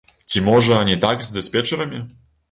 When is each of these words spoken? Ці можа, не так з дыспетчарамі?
Ці 0.29 0.39
можа, 0.45 0.77
не 0.87 0.95
так 1.03 1.21
з 1.27 1.35
дыспетчарамі? 1.35 1.99